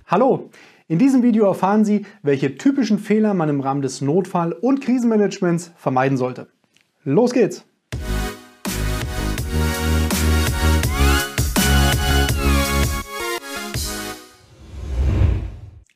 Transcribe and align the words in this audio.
Hallo! 0.06 0.52
In 0.88 1.00
diesem 1.00 1.24
Video 1.24 1.46
erfahren 1.46 1.84
Sie, 1.84 2.06
welche 2.22 2.58
typischen 2.58 3.00
Fehler 3.00 3.34
man 3.34 3.50
im 3.50 3.62
Rahmen 3.62 3.82
des 3.82 4.02
Notfall- 4.02 4.54
und 4.54 4.82
Krisenmanagements 4.82 5.72
vermeiden 5.78 6.18
sollte. 6.18 6.46
Los 7.04 7.34
geht's! 7.34 7.66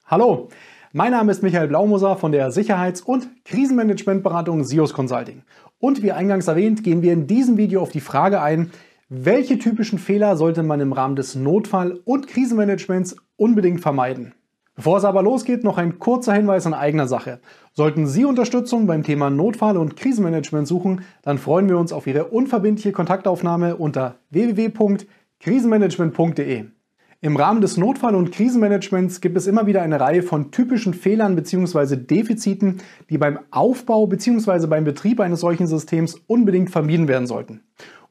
Hallo, 0.08 0.50
mein 0.94 1.14
Name 1.14 1.32
ist 1.32 1.42
Michael 1.42 1.68
Blaumoser 1.68 2.16
von 2.16 2.32
der 2.32 2.52
Sicherheits- 2.52 3.02
und 3.02 3.44
Krisenmanagementberatung 3.44 4.64
SIOS 4.64 4.94
Consulting. 4.94 5.42
Und 5.80 6.04
wie 6.04 6.12
eingangs 6.12 6.48
erwähnt, 6.48 6.84
gehen 6.84 7.02
wir 7.02 7.12
in 7.12 7.26
diesem 7.26 7.58
Video 7.58 7.82
auf 7.82 7.90
die 7.90 8.02
Frage 8.02 8.40
ein, 8.40 8.70
welche 9.10 9.58
typischen 9.58 9.98
Fehler 9.98 10.38
sollte 10.38 10.62
man 10.62 10.80
im 10.80 10.94
Rahmen 10.94 11.16
des 11.16 11.34
Notfall- 11.34 12.00
und 12.06 12.28
Krisenmanagements 12.28 13.16
unbedingt 13.36 13.82
vermeiden? 13.82 14.36
Bevor 14.76 15.00
es 15.00 15.06
aber 15.06 15.24
losgeht, 15.24 15.64
noch 15.64 15.80
ein 15.80 15.98
kurzer 15.98 16.34
Hinweis 16.34 16.68
in 16.68 16.76
eigener 16.76 17.08
Sache. 17.08 17.40
Sollten 17.74 18.06
Sie 18.06 18.26
Unterstützung 18.26 18.86
beim 18.86 19.02
Thema 19.02 19.32
Notfall- 19.32 19.78
und 19.78 19.96
Krisenmanagement 19.96 20.68
suchen, 20.68 21.02
dann 21.24 21.40
freuen 21.40 21.68
wir 21.68 21.80
uns 21.80 21.92
auf 21.92 22.06
Ihre 22.06 22.26
unverbindliche 22.26 22.92
Kontaktaufnahme 22.92 23.76
unter 23.76 24.18
www.krisenmanagement.de. 24.30 26.66
Im 27.22 27.38
Rahmen 27.38 27.62
des 27.62 27.78
Notfall- 27.78 28.14
und 28.14 28.34
Krisenmanagements 28.34 29.22
gibt 29.22 29.38
es 29.38 29.48
immer 29.48 29.66
wieder 29.66 29.82
eine 29.82 30.00
Reihe 30.00 30.22
von 30.22 30.52
typischen 30.52 30.94
Fehlern 30.94 31.36
bzw. 31.36 31.96
Defiziten, 31.96 32.82
die 33.10 33.18
beim 33.18 33.40
Aufbau 33.52 34.06
bzw. 34.06 34.68
beim 34.68 34.84
Betrieb 34.84 35.22
eines 35.22 35.40
solchen 35.40 35.66
Systems 35.66 36.22
unbedingt 36.28 36.70
vermieden 36.70 37.08
werden 37.08 37.26
sollten. 37.26 37.62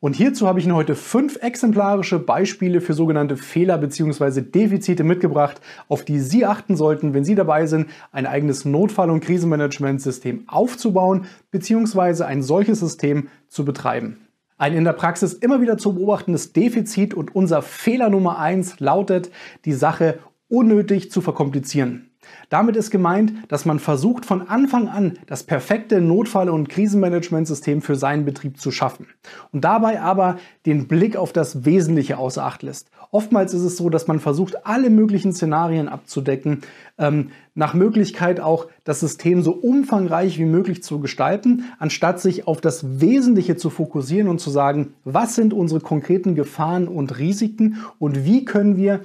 Und 0.01 0.17
hierzu 0.17 0.49
habe 0.49 0.59
ich 0.59 0.65
Ihnen 0.65 0.75
heute 0.75 0.95
fünf 0.95 1.37
exemplarische 1.43 2.19
Beispiele 2.19 2.81
für 2.81 2.95
sogenannte 2.95 3.37
Fehler 3.37 3.77
bzw. 3.79 4.41
Defizite 4.41 5.05
mitgebracht, 5.05 5.61
auf 5.89 6.05
die 6.05 6.19
Sie 6.19 6.47
achten 6.47 6.75
sollten, 6.75 7.13
wenn 7.13 7.25
Sie 7.25 7.35
dabei 7.35 7.67
sind, 7.67 7.89
ein 8.11 8.27
eigenes 8.27 8.65
Notfall- 8.65 9.11
und 9.11 9.21
Krisenmanagementsystem 9.21 10.45
aufzubauen 10.47 11.27
bzw. 11.51 12.25
ein 12.25 12.43
solches 12.43 12.81
System 12.81 13.29
zu 13.49 13.65
betreiben. 13.67 14.19
Ein 14.57 14.75
in 14.75 14.85
der 14.85 14.93
Praxis 14.93 15.33
immer 15.33 15.61
wieder 15.61 15.79
zu 15.79 15.95
beobachtendes 15.95 16.53
Defizit 16.53 17.13
und 17.13 17.35
unser 17.35 17.61
Fehler 17.63 18.09
Nummer 18.09 18.39
eins 18.39 18.79
lautet, 18.79 19.31
die 19.65 19.73
Sache 19.73 20.21
unnötig 20.49 21.11
zu 21.11 21.21
verkomplizieren. 21.21 22.14
Damit 22.49 22.77
ist 22.77 22.91
gemeint, 22.91 23.33
dass 23.49 23.65
man 23.65 23.79
versucht 23.79 24.25
von 24.25 24.49
Anfang 24.49 24.89
an 24.89 25.19
das 25.27 25.43
perfekte 25.43 26.01
Notfall- 26.01 26.49
und 26.49 26.69
Krisenmanagementsystem 26.69 27.83
für 27.83 27.97
seinen 27.97 28.25
Betrieb 28.25 28.61
zu 28.61 28.71
schaffen 28.71 29.07
und 29.53 29.65
dabei 29.65 30.01
aber 30.01 30.39
den 30.67 30.89
Blick 30.89 31.17
auf 31.17 31.33
das 31.33 31.65
Wesentliche 31.65 32.19
außer 32.19 32.45
Acht 32.45 32.63
lässt. 32.63 32.89
Oftmals 33.11 33.55
ist 33.55 33.63
es 33.63 33.77
so, 33.77 33.91
dass 33.91 34.09
man 34.09 34.19
versucht, 34.19 34.67
alle 34.67 34.91
möglichen 34.91 35.33
Szenarien 35.33 35.89
abzudecken, 35.89 36.63
ähm, 36.99 37.31
nach 37.55 37.73
Möglichkeit 37.73 38.41
auch 38.41 38.67
das 38.83 39.01
System 39.01 39.43
so 39.43 39.53
umfangreich 39.53 40.39
wie 40.39 40.45
möglich 40.45 40.83
zu 40.83 40.99
gestalten, 40.99 41.65
anstatt 41.79 42.21
sich 42.21 42.49
auf 42.49 42.61
das 42.61 43.01
Wesentliche 43.01 43.57
zu 43.57 43.71
fokussieren 43.71 44.29
und 44.29 44.41
zu 44.41 44.51
sagen, 44.51 44.95
was 45.05 45.37
sind 45.37 45.53
unsere 45.53 45.81
konkreten 45.81 46.35
Gefahren 46.35 46.89
und 46.89 47.19
Risiken 47.19 47.77
und 47.99 48.25
wie 48.25 48.45
können 48.45 48.77
wir 48.77 49.01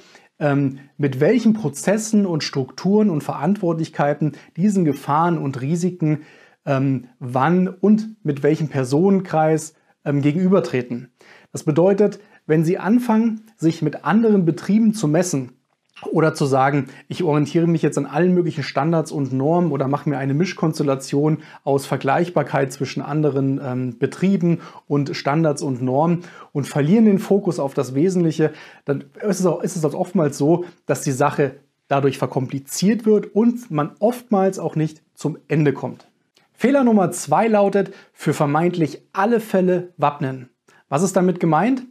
mit 0.97 1.19
welchen 1.19 1.53
Prozessen 1.53 2.25
und 2.25 2.45
Strukturen 2.45 3.09
und 3.09 3.23
Verantwortlichkeiten 3.25 4.37
diesen 4.55 4.85
Gefahren 4.85 5.37
und 5.37 5.59
Risiken 5.59 6.21
ähm, 6.65 7.07
wann 7.19 7.67
und 7.67 8.23
mit 8.23 8.41
welchem 8.43 8.69
Personenkreis 8.69 9.73
ähm, 10.05 10.21
gegenübertreten. 10.21 11.11
Das 11.51 11.63
bedeutet, 11.63 12.19
wenn 12.45 12.63
Sie 12.63 12.77
anfangen, 12.77 13.41
sich 13.57 13.81
mit 13.81 14.05
anderen 14.05 14.45
Betrieben 14.45 14.93
zu 14.93 15.07
messen, 15.07 15.58
oder 16.11 16.33
zu 16.33 16.45
sagen, 16.45 16.87
ich 17.07 17.23
orientiere 17.23 17.67
mich 17.67 17.81
jetzt 17.81 17.97
an 17.97 18.05
allen 18.05 18.33
möglichen 18.33 18.63
Standards 18.63 19.11
und 19.11 19.33
Normen 19.33 19.71
oder 19.71 19.87
mache 19.87 20.09
mir 20.09 20.17
eine 20.17 20.33
Mischkonstellation 20.33 21.39
aus 21.63 21.85
Vergleichbarkeit 21.85 22.71
zwischen 22.71 23.01
anderen 23.01 23.59
ähm, 23.63 23.97
Betrieben 23.99 24.59
und 24.87 25.15
Standards 25.15 25.61
und 25.61 25.81
Normen 25.81 26.23
und 26.51 26.67
verlieren 26.67 27.05
den 27.05 27.19
Fokus 27.19 27.59
auf 27.59 27.73
das 27.73 27.95
Wesentliche, 27.95 28.51
dann 28.85 29.05
ist 29.21 29.39
es, 29.39 29.45
auch, 29.45 29.61
ist 29.61 29.75
es 29.75 29.85
auch 29.85 29.93
oftmals 29.93 30.37
so, 30.37 30.65
dass 30.85 31.01
die 31.01 31.11
Sache 31.11 31.55
dadurch 31.87 32.17
verkompliziert 32.17 33.05
wird 33.05 33.35
und 33.35 33.71
man 33.71 33.91
oftmals 33.99 34.59
auch 34.59 34.75
nicht 34.75 35.01
zum 35.15 35.37
Ende 35.47 35.73
kommt. 35.73 36.07
Fehler 36.53 36.83
Nummer 36.83 37.11
zwei 37.11 37.47
lautet, 37.47 37.93
für 38.13 38.33
vermeintlich 38.33 39.01
alle 39.13 39.39
Fälle 39.39 39.93
wappnen. 39.97 40.49
Was 40.89 41.03
ist 41.03 41.15
damit 41.15 41.39
gemeint? 41.39 41.83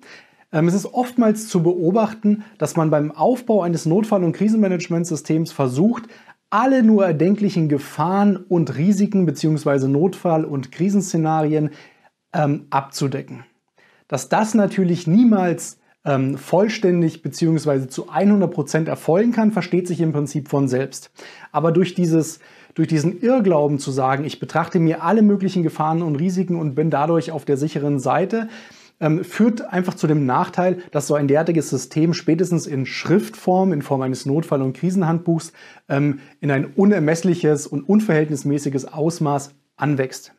Ähm, 0.52 0.68
es 0.68 0.74
ist 0.74 0.86
oftmals 0.86 1.48
zu 1.48 1.62
beobachten, 1.62 2.44
dass 2.58 2.76
man 2.76 2.90
beim 2.90 3.12
Aufbau 3.12 3.62
eines 3.62 3.86
Notfall- 3.86 4.24
und 4.24 4.32
Krisenmanagementsystems 4.32 5.52
versucht, 5.52 6.04
alle 6.50 6.82
nur 6.82 7.04
erdenklichen 7.04 7.68
Gefahren 7.68 8.36
und 8.36 8.76
Risiken 8.76 9.26
bzw. 9.26 9.86
Notfall- 9.88 10.46
und 10.46 10.72
Krisenszenarien 10.72 11.70
ähm, 12.32 12.66
abzudecken. 12.70 13.44
Dass 14.06 14.30
das 14.30 14.54
natürlich 14.54 15.06
niemals 15.06 15.78
ähm, 16.06 16.38
vollständig 16.38 17.22
bzw. 17.22 17.88
zu 17.88 18.08
100 18.08 18.50
Prozent 18.50 18.88
erfolgen 18.88 19.32
kann, 19.32 19.52
versteht 19.52 19.86
sich 19.86 20.00
im 20.00 20.12
Prinzip 20.12 20.48
von 20.48 20.68
selbst. 20.68 21.10
Aber 21.52 21.72
durch 21.72 21.94
dieses 21.94 22.40
durch 22.74 22.86
diesen 22.86 23.20
Irrglauben 23.20 23.80
zu 23.80 23.90
sagen, 23.90 24.24
ich 24.24 24.38
betrachte 24.38 24.78
mir 24.78 25.02
alle 25.02 25.22
möglichen 25.22 25.64
Gefahren 25.64 26.00
und 26.00 26.14
Risiken 26.14 26.54
und 26.54 26.76
bin 26.76 26.90
dadurch 26.90 27.32
auf 27.32 27.44
der 27.44 27.56
sicheren 27.56 27.98
Seite, 27.98 28.48
ähm, 29.00 29.24
führt 29.24 29.72
einfach 29.72 29.94
zu 29.94 30.06
dem 30.06 30.26
Nachteil, 30.26 30.78
dass 30.90 31.06
so 31.06 31.14
ein 31.14 31.28
derartiges 31.28 31.70
System 31.70 32.14
spätestens 32.14 32.66
in 32.66 32.86
Schriftform, 32.86 33.72
in 33.72 33.82
Form 33.82 34.02
eines 34.02 34.26
Notfall- 34.26 34.62
und 34.62 34.72
Krisenhandbuchs, 34.74 35.52
ähm, 35.88 36.20
in 36.40 36.50
ein 36.50 36.66
unermessliches 36.66 37.66
und 37.66 37.82
unverhältnismäßiges 37.82 38.92
Ausmaß 38.92 39.54
anwächst. 39.76 40.32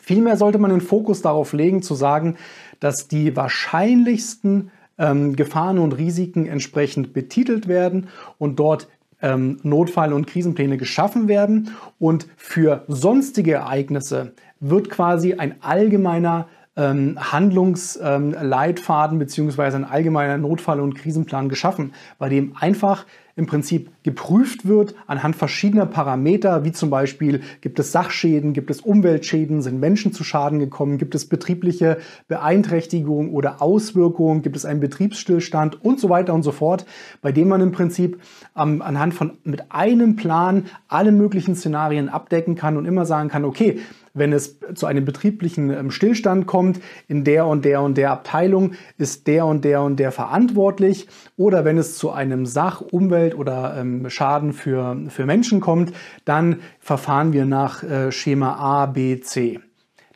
Vielmehr 0.00 0.36
sollte 0.36 0.58
man 0.58 0.70
den 0.70 0.80
Fokus 0.80 1.22
darauf 1.22 1.52
legen, 1.52 1.82
zu 1.82 1.94
sagen, 1.94 2.36
dass 2.78 3.08
die 3.08 3.36
wahrscheinlichsten 3.36 4.70
ähm, 4.98 5.36
Gefahren 5.36 5.78
und 5.78 5.92
Risiken 5.92 6.46
entsprechend 6.46 7.12
betitelt 7.12 7.68
werden 7.68 8.08
und 8.38 8.58
dort 8.58 8.88
ähm, 9.22 9.58
Notfall- 9.62 10.12
und 10.12 10.26
Krisenpläne 10.26 10.76
geschaffen 10.76 11.28
werden. 11.28 11.70
Und 11.98 12.26
für 12.36 12.84
sonstige 12.88 13.54
Ereignisse 13.54 14.32
wird 14.60 14.90
quasi 14.90 15.34
ein 15.34 15.62
allgemeiner 15.62 16.48
ähm, 16.80 17.18
Handlungsleitfaden 17.20 19.14
ähm, 19.14 19.18
beziehungsweise 19.18 19.76
ein 19.76 19.84
allgemeiner 19.84 20.38
Notfall- 20.38 20.80
und 20.80 20.94
Krisenplan 20.94 21.48
geschaffen, 21.48 21.92
bei 22.18 22.28
dem 22.28 22.56
einfach 22.58 23.04
im 23.36 23.46
Prinzip 23.46 23.90
geprüft 24.02 24.66
wird 24.66 24.94
anhand 25.06 25.36
verschiedener 25.36 25.86
Parameter, 25.86 26.64
wie 26.64 26.72
zum 26.72 26.90
Beispiel 26.90 27.40
gibt 27.60 27.78
es 27.78 27.92
Sachschäden, 27.92 28.52
gibt 28.52 28.70
es 28.70 28.80
Umweltschäden, 28.80 29.62
sind 29.62 29.80
Menschen 29.80 30.12
zu 30.12 30.24
Schaden 30.24 30.58
gekommen, 30.58 30.98
gibt 30.98 31.14
es 31.14 31.26
betriebliche 31.26 31.98
Beeinträchtigungen 32.28 33.30
oder 33.30 33.62
Auswirkungen, 33.62 34.42
gibt 34.42 34.56
es 34.56 34.64
einen 34.64 34.80
Betriebsstillstand 34.80 35.82
und 35.82 36.00
so 36.00 36.08
weiter 36.10 36.34
und 36.34 36.42
so 36.42 36.52
fort, 36.52 36.84
bei 37.22 37.32
dem 37.32 37.48
man 37.48 37.60
im 37.60 37.72
Prinzip 37.72 38.20
ähm, 38.56 38.82
anhand 38.82 39.14
von 39.14 39.38
mit 39.44 39.72
einem 39.72 40.16
Plan 40.16 40.66
alle 40.88 41.12
möglichen 41.12 41.54
Szenarien 41.54 42.08
abdecken 42.08 42.56
kann 42.56 42.76
und 42.76 42.84
immer 42.84 43.06
sagen 43.06 43.28
kann, 43.28 43.44
okay, 43.44 43.80
wenn 44.14 44.32
es 44.32 44.58
zu 44.74 44.86
einem 44.86 45.04
betrieblichen 45.04 45.70
ähm, 45.70 45.90
Stillstand 45.90 46.46
kommt, 46.46 46.80
in 47.08 47.24
der 47.24 47.46
und 47.46 47.64
der 47.64 47.82
und 47.82 47.96
der 47.96 48.10
Abteilung 48.10 48.72
ist 48.98 49.26
der 49.26 49.46
und 49.46 49.64
der 49.64 49.82
und 49.82 49.96
der 49.96 50.12
verantwortlich. 50.12 51.08
Oder 51.36 51.64
wenn 51.64 51.78
es 51.78 51.96
zu 51.96 52.10
einem 52.10 52.46
Sach-, 52.46 52.80
Umwelt- 52.80 53.34
oder 53.34 53.76
ähm, 53.78 54.08
Schaden 54.10 54.52
für, 54.52 54.96
für 55.08 55.26
Menschen 55.26 55.60
kommt, 55.60 55.92
dann 56.24 56.60
verfahren 56.80 57.32
wir 57.32 57.44
nach 57.44 57.82
äh, 57.82 58.12
Schema 58.12 58.54
A, 58.54 58.86
B, 58.86 59.20
C. 59.20 59.60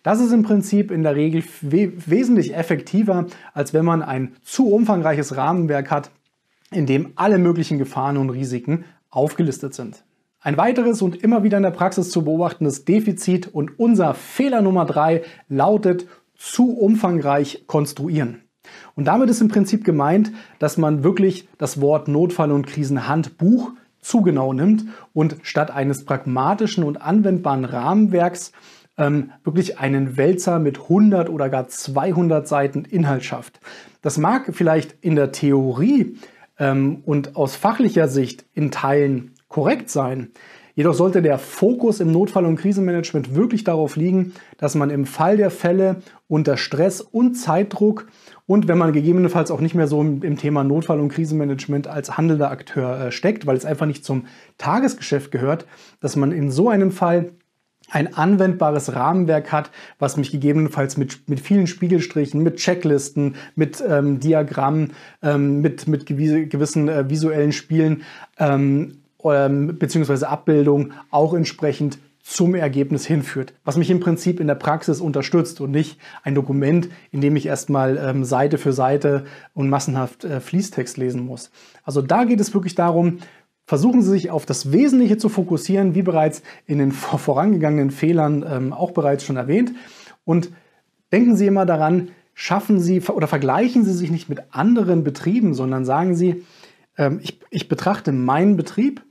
Das 0.03 0.21
ist 0.21 0.33
im 0.33 0.43
Prinzip 0.43 0.91
in 0.91 1.03
der 1.03 1.17
Regel 1.17 1.43
we 1.63 1.93
wesentlich 2.07 2.55
effektiver, 2.55 3.27
als 3.55 3.73
wenn 3.73 3.87
man 3.87 4.03
ein 4.03 4.37
zu 4.43 4.71
umfangreiches 4.71 5.37
Rahmenwerk 5.37 5.91
hat, 5.91 6.11
in 6.71 6.85
dem 6.85 7.13
alle 7.17 7.39
möglichen 7.39 7.79
Gefahren 7.79 8.19
und 8.19 8.29
Risiken 8.29 8.85
aufgelistet 9.09 9.73
sind. 9.73 10.05
Ein 10.45 10.59
weiteres 10.59 11.01
und 11.01 11.17
immer 11.17 11.43
wieder 11.43 11.57
in 11.57 11.63
der 11.63 11.71
Praxis 11.71 12.11
zu 12.11 12.23
beobachtendes 12.23 12.85
Defizit 12.85 13.49
und 13.49 13.79
unser 13.79 14.13
Fehler 14.13 14.61
Nummer 14.61 14.85
drei 14.85 15.23
lautet 15.49 16.07
zu 16.37 16.77
umfangreich 16.77 17.65
konstruieren. 17.67 18.43
Und 18.95 19.07
damit 19.07 19.31
ist 19.31 19.41
im 19.41 19.49
Prinzip 19.49 19.85
gemeint, 19.85 20.33
dass 20.59 20.77
man 20.77 21.03
wirklich 21.03 21.49
das 21.57 21.81
Wort 21.81 22.09
Notfall- 22.09 22.53
und 22.53 22.67
Krisenhandbuch 22.67 23.71
zu 24.03 24.21
genau 24.21 24.53
nimmt 24.53 24.85
und 25.15 25.39
statt 25.41 25.71
eines 25.71 26.05
pragmatischen 26.05 26.85
und 26.85 27.01
anwendbaren 27.01 27.65
Rahmenwerks 27.65 28.53
ähm, 28.99 29.31
wirklich 29.45 29.79
einen 29.79 30.19
Wälzer 30.19 30.59
mit 30.59 30.79
100 30.79 31.31
oder 31.31 31.49
gar 31.49 31.69
200 31.69 32.47
Seiten 32.47 32.85
Inhalt 32.85 33.25
schafft. 33.25 33.61
Das 34.03 34.19
mag 34.19 34.51
vielleicht 34.53 34.95
in 35.01 35.17
der 35.17 35.33
Theorie 35.33 36.19
ähm, 36.59 37.03
und 37.07 37.35
aus 37.35 37.57
fachlicher 37.57 38.09
Sicht 38.09 38.45
in 38.53 38.71
Teilen 38.71 39.34
korrekt 39.55 39.89
sein. 39.89 40.33
Jedoch 40.75 40.95
sollte 40.95 41.23
der 41.23 41.39
Fokus 41.39 42.01
im 42.01 42.11
Notfall- 42.11 42.45
und 42.45 42.57
Krisenmanagement 42.57 43.37
wirklich 43.37 43.63
darauf 43.63 43.95
liegen, 43.95 44.33
dass 44.59 44.75
man 44.75 44.91
im 44.91 45.07
Fall 45.07 45.37
der 45.37 45.53
Fälle 45.53 46.03
unter 46.27 46.57
Stress 46.57 47.01
und 47.01 47.37
Zeitdruck 47.37 48.09
und 48.47 48.67
wenn 48.67 48.79
man 48.79 48.93
gegebenenfalls 48.93 49.53
auch 49.53 49.61
nicht 49.61 49.77
mehr 49.77 49.87
so 49.87 50.01
im, 50.01 50.37
Thema 50.37 50.65
Notfall- 50.65 50.99
und 50.99 51.11
Krisenmanagement 51.11 51.87
als 51.87 52.17
handelnder 52.17 52.51
Akteur 52.51 52.99
äh, 52.99 53.13
steckt, 53.13 53.47
weil 53.47 53.57
es 53.57 53.65
einfach 53.65 53.87
nicht 53.87 54.05
zum 54.05 54.27
Tagesgeschäft 54.59 55.31
gehört, 55.31 55.67
dass 56.01 56.17
man 56.17 56.33
in 56.33 56.51
so 56.51 56.69
einem 56.69 56.91
Fall 56.91 57.31
ein 57.91 58.13
anwendbares 58.13 58.93
Rahmenwerk 58.97 59.53
hat, 59.53 59.71
was 60.01 60.17
mich 60.17 60.33
gegebenenfalls 60.33 60.97
mit, 60.97 61.29
mit 61.29 61.39
vielen 61.39 61.69
Spiegelstrichen, 61.69 62.43
mit 62.43 62.57
Checklisten, 62.57 63.37
mit 63.55 63.85
ähm, 63.87 64.19
Diagrammen, 64.19 64.95
ähm, 65.23 65.61
mit, 65.61 65.87
mit 65.87 66.07
gewissen 66.07 66.89
äh, 66.89 67.09
visuellen 67.09 67.53
Spielen 67.53 68.03
ähm, 68.41 69.04
ähm, 69.25 69.79
beziehungsweise 69.79 70.29
Abbildungen 70.29 70.93
auch 71.11 71.35
entsprechend 71.35 71.99
zum 72.25 72.55
Ergebnis 72.55 73.05
hinführt, 73.05 73.53
was 73.65 73.77
mich 73.77 73.91
im 73.91 74.01
Prinzip 74.01 74.41
in 74.41 74.47
der 74.47 74.55
Praxis 74.55 75.03
unterstützt 75.03 75.61
und 75.61 75.71
nicht 75.71 75.99
ein 76.23 76.35
Dokument, 76.35 76.89
in 77.11 77.21
dem 77.21 77.37
ich 77.37 77.45
erstmal 77.45 77.99
ähm, 77.99 78.25
Seite 78.25 78.57
für 78.57 78.73
Seite 78.73 79.27
und 79.53 79.69
massenhaft 79.69 80.25
äh, 80.25 80.41
Fließtext 80.41 80.97
lesen 80.97 81.27
muss. 81.27 81.51
Also 81.83 82.01
da 82.01 82.25
geht 82.25 82.41
es 82.41 82.55
wirklich 82.55 82.75
darum, 82.75 83.19
versuchen 83.67 84.01
Sie 84.03 84.11
sich 84.11 84.31
auf 84.31 84.47
das 84.47 84.73
Wesentliche 84.73 85.19
zu 85.19 85.29
fokussieren, 85.29 85.95
wie 85.95 86.03
bereits 86.03 86.43
in 86.67 86.79
den 86.79 86.93
vorangegangenen 86.93 87.91
Fehlern 87.91 88.43
ähm, 88.49 88.73
auch 88.73 88.93
bereits 88.93 89.25
schon 89.25 89.37
erwähnt. 89.37 89.73
Und 90.25 90.51
denken 91.13 91.37
Sie 91.37 91.47
immer 91.47 91.67
daran, 91.67 92.09
schaffen 92.33 92.81
Sie 92.81 93.03
oder 93.03 93.27
vergleichen 93.27 93.85
Sie 93.85 93.93
sich 93.93 94.11
nicht 94.11 94.31
mit 94.31 94.43
anderen 94.51 95.05
Betrieben, 95.05 95.53
sondern 95.53 95.85
sagen 95.85 96.15
Sie, 96.15 96.43
ich, 97.21 97.41
ich 97.51 97.69
betrachte 97.69 98.13
meinen 98.13 98.57
Betrieb, 98.57 99.03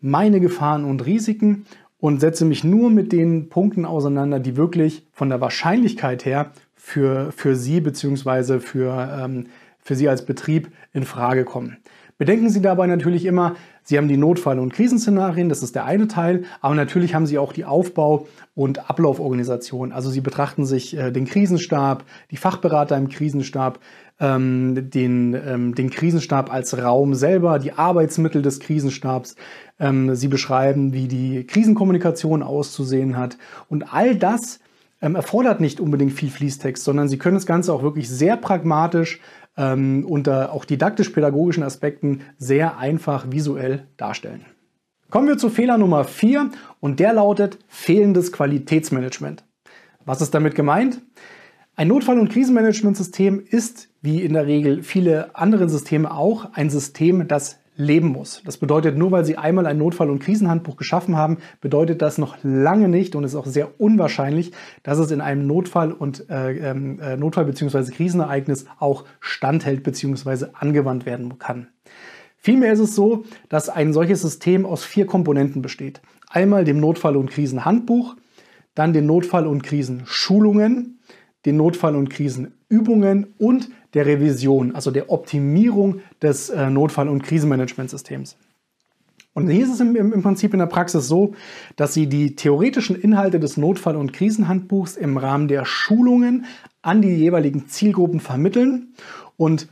meine 0.00 0.40
Gefahren 0.40 0.84
und 0.84 1.04
Risiken 1.04 1.66
und 1.98 2.20
setze 2.20 2.44
mich 2.44 2.64
nur 2.64 2.90
mit 2.90 3.12
den 3.12 3.48
Punkten 3.48 3.84
auseinander, 3.84 4.38
die 4.38 4.56
wirklich 4.56 5.06
von 5.12 5.28
der 5.28 5.40
Wahrscheinlichkeit 5.40 6.24
her 6.24 6.52
für, 6.74 7.32
für 7.32 7.56
Sie 7.56 7.80
bzw. 7.80 8.60
Für, 8.60 9.20
ähm, 9.20 9.46
für 9.88 9.96
Sie 9.96 10.08
als 10.10 10.26
Betrieb 10.26 10.70
in 10.92 11.04
Frage 11.04 11.46
kommen. 11.46 11.78
Bedenken 12.18 12.50
Sie 12.50 12.60
dabei 12.60 12.86
natürlich 12.86 13.24
immer, 13.24 13.54
Sie 13.82 13.96
haben 13.96 14.06
die 14.06 14.18
Notfall- 14.18 14.58
und 14.58 14.74
Krisenszenarien, 14.74 15.48
das 15.48 15.62
ist 15.62 15.74
der 15.74 15.86
eine 15.86 16.08
Teil, 16.08 16.44
aber 16.60 16.74
natürlich 16.74 17.14
haben 17.14 17.24
Sie 17.24 17.38
auch 17.38 17.54
die 17.54 17.64
Aufbau- 17.64 18.26
und 18.54 18.90
Ablauforganisation. 18.90 19.92
Also 19.92 20.10
Sie 20.10 20.20
betrachten 20.20 20.66
sich 20.66 20.94
äh, 20.94 21.10
den 21.10 21.24
Krisenstab, 21.24 22.04
die 22.30 22.36
Fachberater 22.36 22.98
im 22.98 23.08
Krisenstab, 23.08 23.78
ähm, 24.20 24.90
den, 24.90 25.32
ähm, 25.32 25.74
den 25.74 25.88
Krisenstab 25.88 26.52
als 26.52 26.76
Raum 26.76 27.14
selber, 27.14 27.58
die 27.58 27.72
Arbeitsmittel 27.72 28.42
des 28.42 28.60
Krisenstabs. 28.60 29.36
Ähm, 29.80 30.14
sie 30.14 30.28
beschreiben, 30.28 30.92
wie 30.92 31.08
die 31.08 31.46
Krisenkommunikation 31.46 32.42
auszusehen 32.42 33.16
hat. 33.16 33.38
Und 33.70 33.94
all 33.94 34.16
das 34.16 34.58
erfordert 35.00 35.60
nicht 35.60 35.80
unbedingt 35.80 36.12
viel 36.12 36.30
Fließtext, 36.30 36.82
sondern 36.82 37.08
Sie 37.08 37.18
können 37.18 37.36
das 37.36 37.46
Ganze 37.46 37.72
auch 37.72 37.82
wirklich 37.82 38.08
sehr 38.08 38.36
pragmatisch 38.36 39.20
ähm, 39.58 40.06
unter 40.08 40.52
auch 40.52 40.64
didaktisch-pädagogischen 40.64 41.62
Aspekten 41.62 42.22
sehr 42.38 42.78
einfach 42.78 43.30
visuell 43.30 43.86
darstellen. 43.98 44.46
Kommen 45.10 45.26
wir 45.26 45.38
zu 45.38 45.50
Fehler 45.50 45.76
Nummer 45.76 46.04
4 46.04 46.50
und 46.80 47.00
der 47.00 47.12
lautet 47.12 47.58
fehlendes 47.66 48.32
Qualitätsmanagement. 48.32 49.44
Was 50.04 50.20
ist 50.20 50.32
damit 50.34 50.54
gemeint? 50.54 51.02
Ein 51.76 51.88
Notfall- 51.88 52.18
und 52.18 52.30
Krisenmanagementsystem 52.30 53.42
ist, 53.46 53.88
wie 54.00 54.22
in 54.22 54.32
der 54.32 54.46
Regel 54.46 54.82
viele 54.82 55.34
andere 55.36 55.68
Systeme 55.68 56.10
auch, 56.10 56.52
ein 56.54 56.70
System, 56.70 57.28
das 57.28 57.58
leben 57.78 58.08
muss. 58.08 58.42
Das 58.44 58.58
bedeutet, 58.58 58.98
nur 58.98 59.12
weil 59.12 59.24
Sie 59.24 59.38
einmal 59.38 59.64
ein 59.66 59.78
Notfall- 59.78 60.10
und 60.10 60.18
Krisenhandbuch 60.18 60.76
geschaffen 60.76 61.16
haben, 61.16 61.38
bedeutet 61.60 62.02
das 62.02 62.18
noch 62.18 62.36
lange 62.42 62.88
nicht 62.88 63.14
und 63.14 63.22
ist 63.22 63.36
auch 63.36 63.46
sehr 63.46 63.80
unwahrscheinlich, 63.80 64.52
dass 64.82 64.98
es 64.98 65.12
in 65.12 65.20
einem 65.20 65.46
Notfall 65.46 65.92
und 65.92 66.28
äh, 66.28 66.70
ähm, 66.70 66.98
äh, 67.00 67.16
Notfall 67.16 67.44
bzw. 67.44 67.92
Krisenereignis 67.92 68.66
auch 68.80 69.04
standhält 69.20 69.84
bzw. 69.84 70.46
angewandt 70.54 71.06
werden 71.06 71.38
kann. 71.38 71.68
Vielmehr 72.36 72.72
ist 72.72 72.80
es 72.80 72.94
so, 72.94 73.24
dass 73.48 73.68
ein 73.68 73.92
solches 73.92 74.22
System 74.22 74.66
aus 74.66 74.84
vier 74.84 75.06
Komponenten 75.06 75.62
besteht. 75.62 76.02
Einmal 76.28 76.64
dem 76.64 76.80
Notfall- 76.80 77.16
und 77.16 77.30
Krisenhandbuch, 77.30 78.16
dann 78.74 78.92
den 78.92 79.06
Notfall- 79.06 79.46
und 79.46 79.62
Krisenschulungen, 79.62 80.98
den 81.46 81.56
Notfall- 81.56 81.96
und 81.96 82.10
Krisenübungen 82.10 83.34
und 83.38 83.70
der 83.94 84.06
Revision, 84.06 84.74
also 84.74 84.90
der 84.90 85.10
Optimierung 85.10 86.00
des 86.22 86.50
äh, 86.50 86.70
Notfall- 86.70 87.08
und 87.08 87.22
Krisenmanagementsystems. 87.22 88.36
Und 89.34 89.48
hier 89.48 89.62
ist 89.62 89.72
es 89.72 89.80
im, 89.80 89.94
im, 89.94 90.22
Prinzip 90.22 90.52
in 90.52 90.58
der 90.58 90.66
Praxis 90.66 91.06
so, 91.06 91.34
dass 91.76 91.94
Sie 91.94 92.08
die 92.08 92.34
theoretischen 92.34 92.96
Inhalte 93.00 93.38
des 93.38 93.56
Notfall- 93.56 93.96
und 93.96 94.12
Krisenhandbuchs 94.12 94.96
im 94.96 95.16
Rahmen 95.16 95.46
der 95.46 95.64
Schulungen 95.64 96.46
an 96.82 97.02
die 97.02 97.14
jeweiligen 97.14 97.68
Zielgruppen 97.68 98.20
vermitteln 98.20 98.94
und 99.36 99.68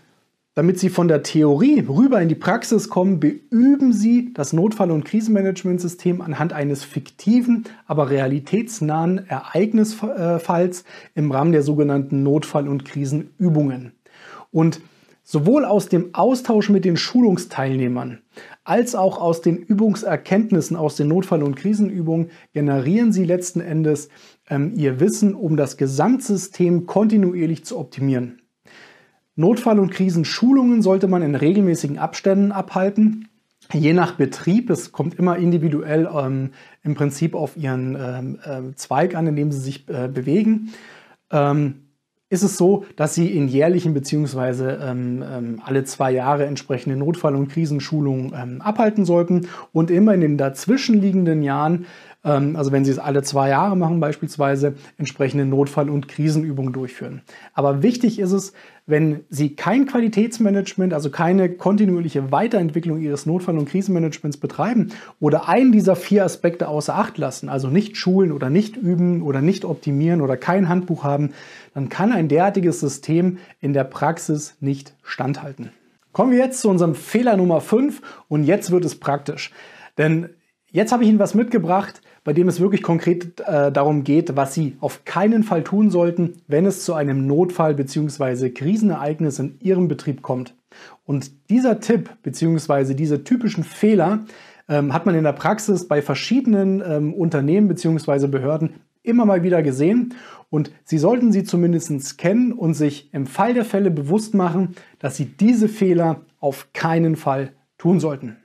damit 0.55 0.79
Sie 0.79 0.89
von 0.89 1.07
der 1.07 1.23
Theorie 1.23 1.81
rüber 1.81 2.23
in 2.23 2.31
die 2.31 2.35
Praxis 2.35 2.89
kommen, 2.89 3.21
beüben 3.21 3.93
Sie 3.93 4.33
das 4.33 4.55
Notfall- 4.55 4.91
und 4.91 5.05
Krisenmanagementsystem 5.05 6.23
anhand 6.23 6.55
eines 6.55 6.83
fiktiven, 6.83 7.65
aber 7.87 8.09
realitätsnahen 8.09 9.29
Ereignisfalls 9.29 10.85
im 11.15 11.31
Rahmen 11.31 11.53
der 11.53 11.63
sogenannten 11.63 12.23
Notfall- 12.23 12.69
und 12.69 12.87
Krisenübungen. 12.87 13.93
Und 14.57 14.81
sowohl 15.23 15.67
aus 15.67 15.91
dem 15.91 16.15
Austausch 16.15 16.71
mit 16.71 16.87
den 16.87 16.97
Schulungsteilnehmern 16.97 18.23
als 18.65 18.95
auch 18.95 19.21
aus 19.21 19.43
den 19.43 19.59
Übungserkenntnissen 19.59 20.79
aus 20.79 20.97
den 20.97 21.09
Notfall- 21.09 21.43
und 21.43 21.57
Krisenübungen 21.57 22.31
generieren 22.55 23.13
Sie 23.13 23.25
letzten 23.25 23.61
Endes 23.61 24.09
ähm, 24.49 24.73
Ihr 24.75 24.99
Wissen, 24.99 25.35
um 25.35 25.59
das 25.59 25.77
Gesamtsystem 25.77 26.87
kontinuierlich 26.87 27.67
zu 27.67 27.79
optimieren. 27.79 28.41
Notfall- 29.35 29.79
und 29.79 29.91
Krisenschulungen 29.91 30.81
sollte 30.81 31.07
man 31.07 31.21
in 31.21 31.35
regelmäßigen 31.35 31.99
Abständen 31.99 32.51
abhalten. 32.51 33.29
Je 33.75 33.93
nach 33.93 34.15
Betrieb, 34.15 34.71
es 34.71 34.91
kommt 34.91 35.17
immer 35.17 35.37
individuell 35.37 36.09
ähm, 36.11 36.53
im 36.83 36.95
Prinzip 36.95 37.35
auf 37.35 37.59
Ihren 37.59 37.95
ähm, 38.01 38.39
äh, 38.43 38.75
Zweig 38.75 39.15
an, 39.15 39.27
in 39.27 39.37
dem 39.37 39.53
Sie 39.53 39.61
sich 39.61 39.87
äh, 39.91 40.09
bewegen. 40.09 40.73
Ähm, 41.31 41.86
ist 42.29 42.43
es 42.43 42.57
so, 42.57 42.85
dass 42.97 43.15
Sie 43.15 43.29
in 43.29 43.47
jährlichen 43.47 43.95
bzw. 43.95 44.77
Ähm, 44.83 45.23
ähm, 45.23 45.63
alle 45.65 45.85
zwei 45.85 46.11
Jahre 46.11 46.47
entsprechende 46.47 46.97
Notfall- 46.97 47.37
und 47.37 47.49
Krisenschulungen 47.49 48.33
ähm, 48.37 48.61
abhalten 48.61 49.05
sollten 49.05 49.49
und 49.73 49.91
immer 49.91 50.13
in 50.15 50.21
den 50.21 50.39
dazwischenliegenden 50.39 51.43
Jahren 51.43 51.87
also 52.27 52.73
wenn 52.73 52.85
Sie 52.85 52.91
es 52.91 52.99
alle 52.99 53.23
zwei 53.23 53.51
Jahre 53.51 53.77
machen 53.77 54.01
beispielsweise, 54.01 54.75
entsprechende 54.99 55.47
Notfall- 55.47 55.89
und 55.89 56.09
Krisenübungen 56.09 56.73
durchführen. 56.73 57.23
Aber 57.55 57.85
wichtig 57.85 58.19
ist 58.19 58.33
es, 58.33 58.53
wenn 58.85 59.25
Sie 59.31 59.55
kein 59.55 59.87
Qualitätsmanagement, 59.87 60.93
also 60.93 61.11
keine 61.11 61.49
kontinuierliche 61.51 62.33
Weiterentwicklung 62.33 63.01
Ihres 63.01 63.27
Notfall- 63.27 63.59
und 63.59 63.69
Krisenmanagements 63.69 64.39
betreiben 64.39 64.89
oder 65.21 65.49
einen 65.49 65.71
dieser 65.71 65.95
vier 65.95 66.25
Aspekte 66.25 66.67
außer 66.67 66.97
Acht 66.97 67.17
lassen, 67.17 67.49
also 67.49 67.69
nicht 67.69 67.97
schulen 67.97 68.33
oder 68.33 68.51
nicht 68.51 68.77
üben 68.77 69.23
oder 69.23 69.41
nicht 69.41 69.65
optimieren 69.65 70.21
oder 70.21 70.37
kein 70.37 70.69
Handbuch 70.69 71.05
haben, 71.05 71.31
dann 71.75 71.89
kann 71.89 72.11
ein 72.11 72.29
derartiges 72.29 72.81
System 72.81 73.39
in 73.61 73.73
der 73.73 73.85
Praxis 73.85 74.57
nicht 74.61 74.95
standhalten. 75.05 75.71
Kommen 76.13 76.33
wir 76.33 76.39
jetzt 76.39 76.61
zu 76.61 76.71
unserem 76.71 76.95
Fehler 76.95 77.37
Nummer 77.37 77.61
5 77.61 78.01
und 78.29 78.45
jetzt 78.45 78.71
wird 78.71 78.85
es 78.85 78.99
praktisch. 78.99 79.53
Denn 79.99 80.31
jetzt 80.71 80.93
habe 80.93 81.03
ich 81.03 81.09
Ihnen 81.09 81.19
was 81.19 81.35
mitgebracht, 81.35 82.01
bei 82.27 82.33
dem 82.33 82.49
es 82.49 82.59
wirklich 82.59 82.83
konkret 82.83 83.39
äh, 83.47 83.71
darum 83.71 84.03
geht, 84.03 84.35
was 84.35 84.53
Sie 84.53 84.77
auf 84.81 85.05
keinen 85.05 85.45
Fall 85.45 85.63
tun 85.63 85.93
sollten, 85.93 86.43
wenn 86.49 86.67
es 86.67 86.85
zu 86.85 86.93
einem 86.93 87.25
Notfall 87.29 87.75
bzw. 87.75 88.51
Krisenereignis 88.51 89.39
in 89.39 89.61
Ihrem 89.61 89.87
Betrieb 89.87 90.23
kommt. 90.23 90.53
Und 91.05 91.31
dieser 91.51 91.79
Tipp 91.79 92.11
bzw. 92.25 92.95
diese 92.95 93.23
typischen 93.23 93.63
Fehler 93.63 94.25
ähm, 94.69 94.93
hat 94.93 95.07
man 95.07 95.15
in 95.15 95.23
der 95.23 95.35
Praxis 95.35 95.87
bei 95.87 96.03
verschiedenen 96.03 96.83
ähm, 96.85 97.15
Unternehmen 97.15 97.69
bzw. 97.69 98.27
Behörden 98.27 98.71
immer 99.05 99.25
mal 99.25 99.45
wieder 99.45 99.63
gesehen 99.63 100.15
und 100.51 100.73
Sie 100.83 100.99
sollten 100.99 101.31
sie 101.31 101.45
zumindest 101.45 102.19
kennen 102.19 102.51
und 102.51 102.75
sich 102.75 103.09
im 103.15 103.29
Fall 103.29 103.55
der 103.55 103.65
Fälle 103.65 103.93
bewusst 103.93 104.35
machen, 104.35 104.75
dass 104.99 105.17
Sie 105.17 105.27
diese 105.27 105.69
Fehler 105.69 106.23
auf 106.41 106.73
keinen 106.73 107.15
Fall 107.15 107.53
tun 107.79 108.01
sollten. 108.01 108.37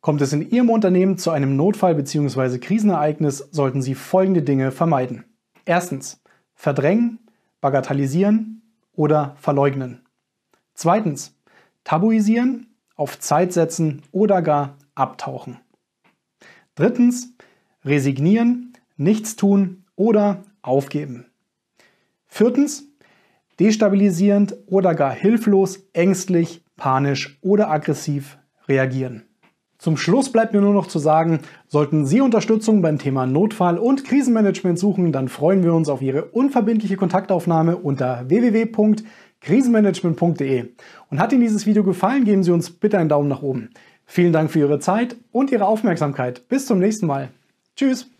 Kommt 0.00 0.20
es 0.20 0.32
in 0.32 0.48
Ihrem 0.48 0.70
Unternehmen 0.70 1.18
zu 1.18 1.30
einem 1.30 1.56
Notfall 1.56 1.94
bzw. 1.94 2.58
Krisenereignis, 2.58 3.38
sollten 3.50 3.82
Sie 3.82 3.94
folgende 3.94 4.42
Dinge 4.42 4.70
vermeiden. 4.70 5.24
Erstens, 5.64 6.20
verdrängen, 6.54 7.18
bagatellisieren 7.60 8.62
oder 8.92 9.34
verleugnen. 9.40 10.02
Zweitens, 10.74 11.36
tabuisieren, 11.82 12.74
auf 12.94 13.18
Zeit 13.18 13.52
setzen 13.52 14.02
oder 14.12 14.42
gar 14.42 14.76
abtauchen. 14.94 15.58
Drittens, 16.74 17.34
resignieren, 17.84 18.72
nichts 18.96 19.36
tun 19.36 19.84
oder 19.96 20.42
aufgeben. 20.62 21.26
Viertens, 22.26 22.84
destabilisierend 23.58 24.56
oder 24.66 24.94
gar 24.94 25.12
hilflos, 25.12 25.80
ängstlich, 25.92 26.64
panisch 26.76 27.38
oder 27.42 27.70
aggressiv 27.70 28.38
reagieren. 28.68 29.27
Zum 29.78 29.96
Schluss 29.96 30.30
bleibt 30.32 30.52
mir 30.54 30.60
nur 30.60 30.74
noch 30.74 30.88
zu 30.88 30.98
sagen, 30.98 31.38
sollten 31.68 32.04
Sie 32.04 32.20
Unterstützung 32.20 32.82
beim 32.82 32.98
Thema 32.98 33.26
Notfall- 33.26 33.78
und 33.78 34.04
Krisenmanagement 34.04 34.76
suchen, 34.76 35.12
dann 35.12 35.28
freuen 35.28 35.62
wir 35.62 35.72
uns 35.72 35.88
auf 35.88 36.02
Ihre 36.02 36.24
unverbindliche 36.24 36.96
Kontaktaufnahme 36.96 37.76
unter 37.76 38.28
www.krisenmanagement.de. 38.28 40.64
Und 41.10 41.20
hat 41.20 41.32
Ihnen 41.32 41.42
dieses 41.42 41.64
Video 41.64 41.84
gefallen, 41.84 42.24
geben 42.24 42.42
Sie 42.42 42.50
uns 42.50 42.70
bitte 42.70 42.98
einen 42.98 43.08
Daumen 43.08 43.28
nach 43.28 43.42
oben. 43.42 43.70
Vielen 44.04 44.32
Dank 44.32 44.50
für 44.50 44.58
Ihre 44.58 44.80
Zeit 44.80 45.14
und 45.30 45.52
Ihre 45.52 45.66
Aufmerksamkeit. 45.66 46.48
Bis 46.48 46.66
zum 46.66 46.80
nächsten 46.80 47.06
Mal. 47.06 47.28
Tschüss. 47.76 48.10